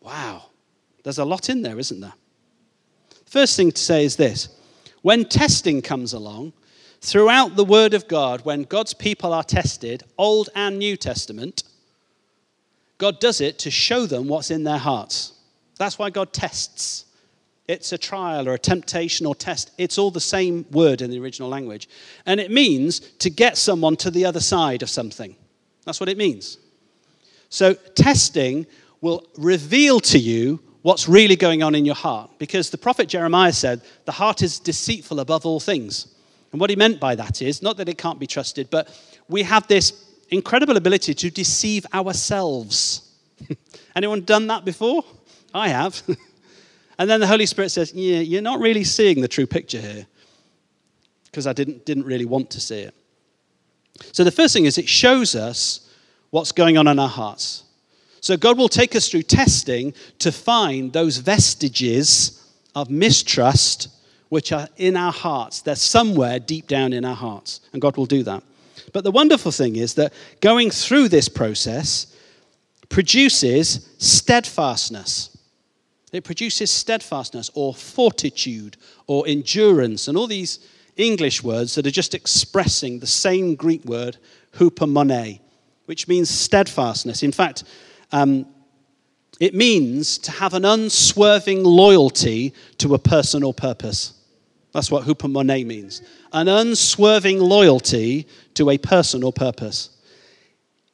[0.00, 0.50] Wow.
[1.02, 2.14] There's a lot in there, isn't there?
[3.26, 4.48] First thing to say is this
[5.02, 6.52] when testing comes along,
[7.00, 11.62] throughout the Word of God, when God's people are tested, Old and New Testament,
[12.98, 15.32] God does it to show them what's in their hearts.
[15.78, 17.04] That's why God tests.
[17.68, 19.72] It's a trial or a temptation or test.
[19.76, 21.88] It's all the same word in the original language.
[22.24, 25.36] And it means to get someone to the other side of something.
[25.84, 26.58] That's what it means.
[27.48, 28.66] So, testing
[29.00, 32.30] will reveal to you what's really going on in your heart.
[32.38, 36.14] Because the prophet Jeremiah said, the heart is deceitful above all things.
[36.52, 38.88] And what he meant by that is not that it can't be trusted, but
[39.28, 43.12] we have this incredible ability to deceive ourselves.
[43.96, 45.04] Anyone done that before?
[45.52, 46.02] I have.
[46.98, 50.06] and then the Holy Spirit says, Yeah, you're not really seeing the true picture here.
[51.24, 52.94] Because I didn't, didn't really want to see it.
[54.12, 55.85] So the first thing is it shows us
[56.36, 57.64] what's going on in our hearts.
[58.20, 63.88] So God will take us through testing to find those vestiges of mistrust
[64.28, 65.62] which are in our hearts.
[65.62, 68.42] They're somewhere deep down in our hearts, and God will do that.
[68.92, 72.14] But the wonderful thing is that going through this process
[72.90, 75.38] produces steadfastness.
[76.12, 80.58] It produces steadfastness or fortitude or endurance and all these
[80.98, 84.18] English words that are just expressing the same Greek word,
[84.52, 85.40] hupomone,
[85.86, 87.22] which means steadfastness.
[87.22, 87.64] In fact,
[88.12, 88.46] um,
[89.40, 94.12] it means to have an unswerving loyalty to a person or purpose.
[94.72, 96.02] That's what hupomone means.
[96.32, 99.90] An unswerving loyalty to a person or purpose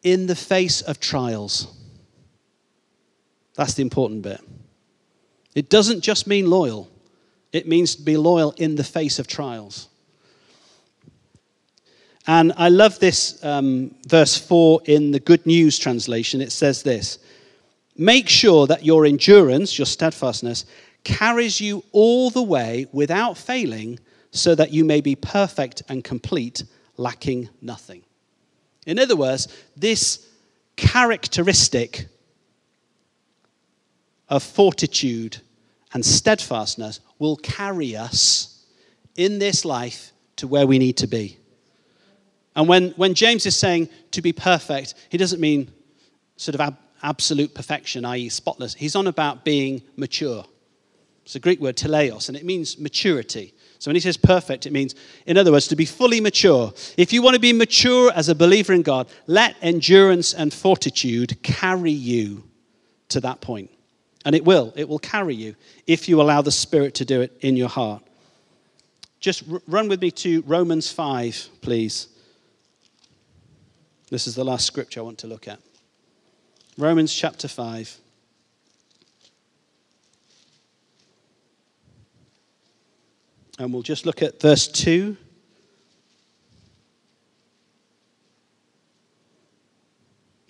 [0.03, 1.69] in the face of trials.
[3.55, 4.41] That's the important bit.
[5.55, 6.89] It doesn't just mean loyal,
[7.53, 9.89] it means to be loyal in the face of trials.
[12.27, 16.41] And I love this um, verse 4 in the Good News translation.
[16.41, 17.18] It says this
[17.97, 20.64] Make sure that your endurance, your steadfastness,
[21.05, 23.99] carries you all the way without failing,
[24.31, 26.64] so that you may be perfect and complete,
[26.97, 28.03] lacking nothing.
[28.87, 30.27] In other words, this
[30.77, 32.07] characteristic
[34.29, 35.39] of fortitude
[35.93, 38.64] and steadfastness will carry us
[39.16, 41.37] in this life to where we need to be.
[42.55, 45.71] And when, when James is saying to be perfect, he doesn't mean
[46.37, 48.75] sort of ab- absolute perfection, i.e., spotless.
[48.75, 50.45] He's on about being mature.
[51.25, 53.55] It's a Greek word, teleos, and it means maturity.
[53.79, 54.95] So when he says perfect, it means,
[55.27, 56.73] in other words, to be fully mature.
[56.97, 61.43] If you want to be mature as a believer in God, let endurance and fortitude
[61.43, 62.45] carry you
[63.09, 63.71] to that point.
[64.25, 64.73] And it will.
[64.77, 68.03] It will carry you if you allow the Spirit to do it in your heart.
[69.19, 72.09] Just r- run with me to Romans 5, please.
[74.13, 75.59] This is the last scripture I want to look at.
[76.77, 77.97] Romans chapter 5.
[83.59, 85.17] And we'll just look at verse 2.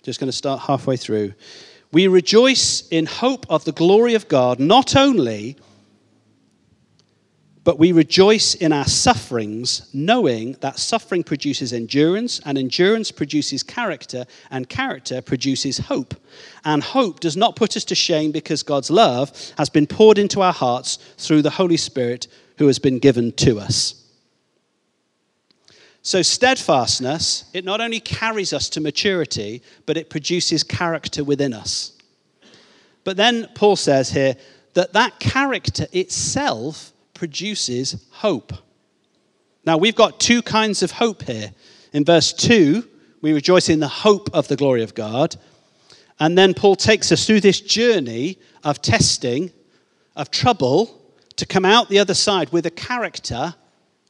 [0.01, 1.33] Just going to start halfway through.
[1.93, 5.55] We rejoice in hope of the glory of God, not only,
[7.63, 14.25] but we rejoice in our sufferings, knowing that suffering produces endurance, and endurance produces character,
[14.51, 16.13] and character produces hope.
[16.65, 20.41] And hope does not put us to shame because God's love has been poured into
[20.41, 23.95] our hearts through the Holy Spirit who has been given to us.
[26.01, 31.93] So, steadfastness, it not only carries us to maturity, but it produces character within us.
[33.05, 34.35] But then Paul says here
[34.73, 36.92] that that character itself
[37.23, 38.51] produces hope.
[39.65, 41.53] Now, we've got two kinds of hope here.
[41.93, 42.85] In verse 2,
[43.21, 45.37] we rejoice in the hope of the glory of God.
[46.19, 49.53] And then Paul takes us through this journey of testing,
[50.17, 51.01] of trouble,
[51.37, 53.55] to come out the other side with a character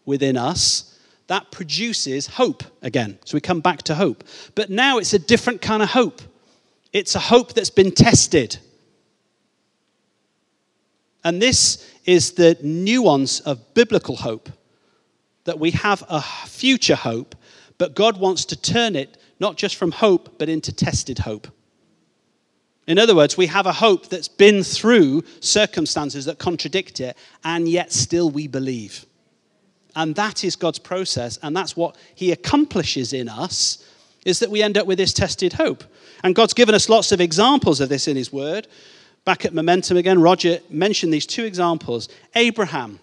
[0.05, 0.97] within us
[1.27, 3.19] that produces hope again.
[3.25, 4.23] So we come back to hope.
[4.55, 6.23] But now it's a different kind of hope.
[6.91, 8.57] It's a hope that's been tested.
[11.23, 14.49] And this is the nuance of biblical hope
[15.45, 17.35] that we have a future hope,
[17.77, 21.47] but God wants to turn it not just from hope, but into tested hope.
[22.87, 27.67] In other words, we have a hope that's been through circumstances that contradict it, and
[27.67, 29.05] yet still we believe.
[29.95, 33.87] And that is God's process, and that's what He accomplishes in us,
[34.25, 35.83] is that we end up with this tested hope.
[36.23, 38.67] And God's given us lots of examples of this in His Word.
[39.25, 42.09] Back at Momentum again, Roger mentioned these two examples.
[42.35, 42.99] Abraham.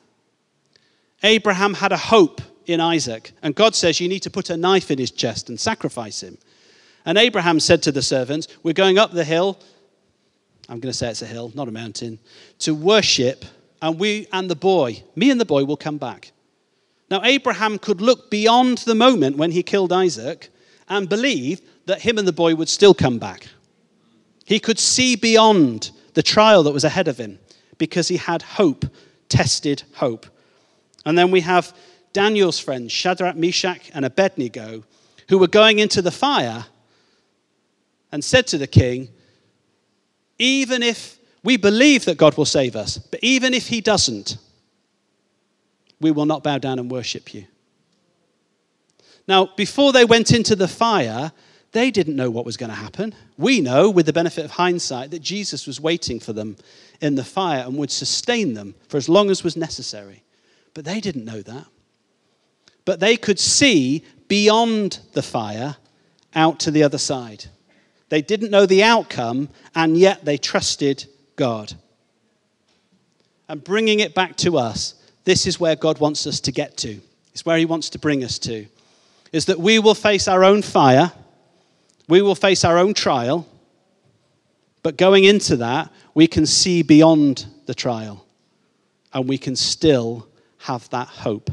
[1.22, 4.90] Abraham had a hope in Isaac, and God says, You need to put a knife
[4.90, 6.38] in his chest and sacrifice him.
[7.04, 9.58] And Abraham said to the servants, We're going up the hill.
[10.68, 12.18] I'm going to say it's a hill, not a mountain,
[12.60, 13.44] to worship,
[13.82, 16.32] and we and the boy, me and the boy, will come back.
[17.10, 20.50] Now, Abraham could look beyond the moment when he killed Isaac
[20.88, 23.48] and believe that him and the boy would still come back.
[24.44, 27.38] He could see beyond the trial that was ahead of him
[27.78, 28.84] because he had hope,
[29.28, 30.26] tested hope.
[31.04, 31.74] And then we have
[32.12, 34.84] Daniel's friends, Shadrach, Meshach, and Abednego,
[35.28, 36.66] who were going into the fire
[38.12, 39.08] and said to the king,
[40.38, 44.36] Even if we believe that God will save us, but even if he doesn't,
[46.00, 47.46] we will not bow down and worship you.
[49.28, 51.32] Now, before they went into the fire,
[51.72, 53.14] they didn't know what was going to happen.
[53.38, 56.56] We know, with the benefit of hindsight, that Jesus was waiting for them
[57.00, 60.24] in the fire and would sustain them for as long as was necessary.
[60.74, 61.66] But they didn't know that.
[62.84, 65.76] But they could see beyond the fire
[66.34, 67.44] out to the other side.
[68.08, 71.06] They didn't know the outcome, and yet they trusted
[71.36, 71.72] God.
[73.48, 74.94] And bringing it back to us,
[75.24, 77.00] this is where God wants us to get to.
[77.32, 78.66] It's where He wants to bring us to.
[79.32, 81.12] Is that we will face our own fire,
[82.10, 83.46] we will face our own trial,
[84.82, 88.26] but going into that, we can see beyond the trial
[89.12, 90.26] and we can still
[90.58, 91.50] have that hope.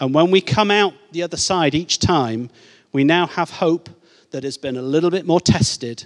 [0.00, 2.50] And when we come out the other side each time,
[2.92, 3.88] we now have hope
[4.32, 6.04] that has been a little bit more tested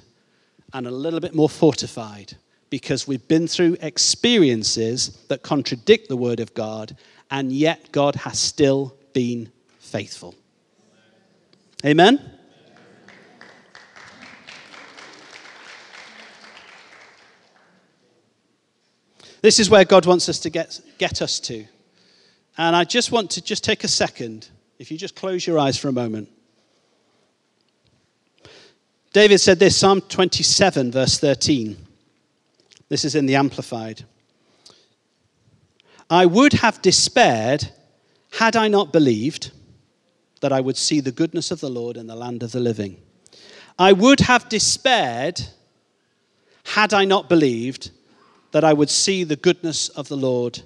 [0.73, 2.35] and a little bit more fortified
[2.69, 6.97] because we've been through experiences that contradict the Word of God,
[7.31, 10.35] and yet God has still been faithful.
[11.85, 12.34] Amen?
[19.45, 21.67] This is where God wants us to get, get us to.
[22.57, 25.77] And I just want to just take a second, if you just close your eyes
[25.77, 26.31] for a moment.
[29.13, 31.77] David said this, Psalm 27, verse 13.
[32.89, 34.07] This is in the Amplified.
[36.09, 37.71] I would have despaired
[38.39, 39.51] had I not believed
[40.41, 42.97] that I would see the goodness of the Lord in the land of the living.
[43.79, 45.39] I would have despaired
[46.65, 47.91] had I not believed
[48.55, 50.63] that I would see the goodness of the Lord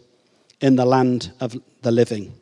[0.60, 2.34] in the land of the living.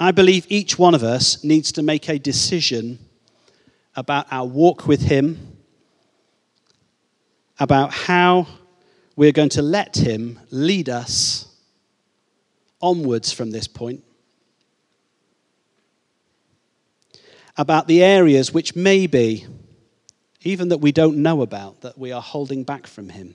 [0.00, 2.98] I believe each one of us needs to make a decision
[3.94, 5.58] about our walk with Him
[7.58, 8.46] about how
[9.16, 11.54] we're going to let Him lead us
[12.80, 14.02] onwards from this point.
[17.58, 19.46] About the areas which maybe,
[20.44, 23.34] even that we don't know about, that we are holding back from Him.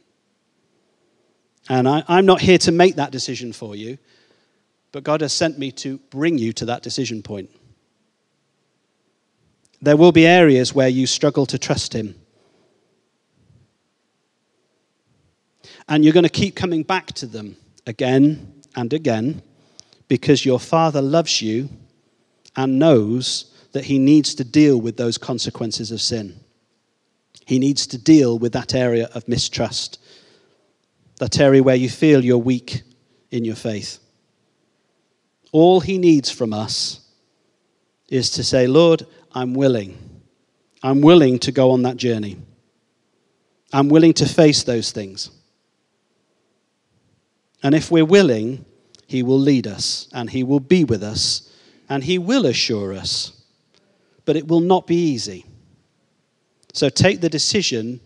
[1.70, 3.98] And I, am not here to make that decision for you,
[4.92, 7.50] but God has sent me to bring you to that decision point.
[9.82, 12.16] There will be areas where you struggle to trust Him.
[15.90, 17.56] And you're going to keep coming back to them
[17.86, 19.42] again and again
[20.08, 21.70] because your Father loves you
[22.56, 26.40] and knows that He needs to deal with those consequences of sin.
[27.48, 30.02] He needs to deal with that area of mistrust,
[31.20, 32.82] that area where you feel you're weak
[33.32, 34.00] in your faith.
[35.54, 37.00] All He needs from us
[38.10, 39.98] is to say, Lord, I'm willing.
[40.84, 42.38] I'm willing to go on that journey.
[43.72, 45.32] I'm willing to face those things.
[47.64, 48.66] And if we're willing,
[49.08, 51.50] He will lead us and He will be with us
[51.88, 53.32] and He will assure us.
[54.26, 55.46] But it will not be easy.
[56.78, 58.02] So take the decision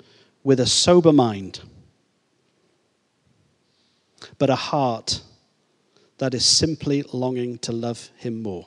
[0.45, 1.59] with a sober mind,
[4.37, 5.21] but a heart
[6.19, 8.65] that is simply longing to love Him more.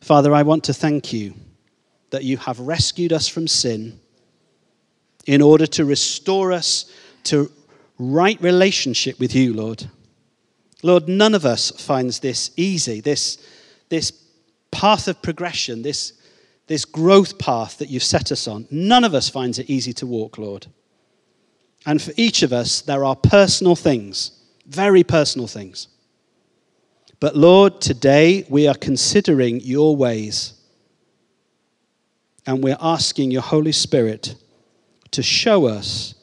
[0.00, 1.34] Father, I want to thank you
[2.08, 4.00] that you have rescued us from sin
[5.26, 6.90] in order to restore us
[7.24, 7.52] to
[7.98, 9.90] right relationship with you, Lord.
[10.82, 13.36] Lord, none of us finds this easy, this,
[13.90, 14.12] this
[14.70, 16.14] path of progression, this,
[16.66, 18.66] this growth path that you've set us on.
[18.70, 20.66] None of us finds it easy to walk, Lord.
[21.86, 24.30] And for each of us, there are personal things,
[24.66, 25.88] very personal things.
[27.20, 30.54] But Lord, today we are considering your ways.
[32.46, 34.34] And we're asking your Holy Spirit
[35.10, 36.14] to show us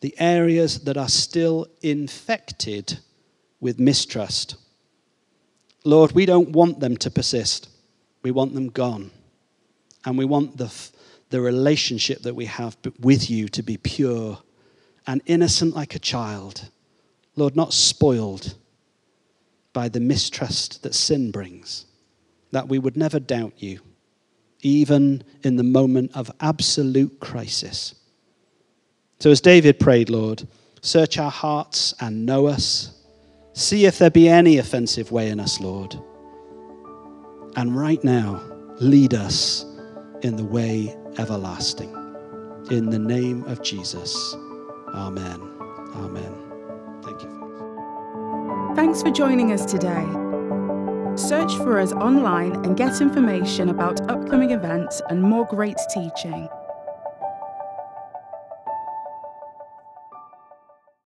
[0.00, 2.98] the areas that are still infected
[3.60, 4.56] with mistrust.
[5.84, 7.68] Lord, we don't want them to persist.
[8.22, 9.10] We want them gone.
[10.06, 10.72] And we want the,
[11.30, 14.38] the relationship that we have with you to be pure
[15.06, 16.70] and innocent like a child.
[17.34, 18.54] Lord, not spoiled
[19.72, 21.84] by the mistrust that sin brings.
[22.52, 23.80] That we would never doubt you,
[24.62, 27.94] even in the moment of absolute crisis.
[29.18, 30.46] So, as David prayed, Lord,
[30.80, 32.92] search our hearts and know us.
[33.54, 35.98] See if there be any offensive way in us, Lord.
[37.56, 38.42] And right now,
[38.80, 39.65] lead us
[40.26, 41.92] in the way everlasting.
[42.70, 44.34] In the name of Jesus.
[44.92, 45.40] Amen.
[45.94, 46.34] Amen.
[47.04, 48.72] Thank you.
[48.74, 50.04] Thanks for joining us today.
[51.16, 56.48] Search for us online and get information about upcoming events and more great teaching.